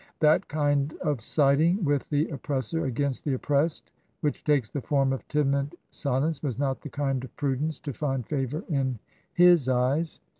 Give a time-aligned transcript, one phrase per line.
[0.19, 5.27] That kind of siding with the oppressor against the oppressed which takes the form of
[5.27, 8.97] timid silence Wcis not the kind of prudence to find favour in
[9.31, 10.19] his eyes.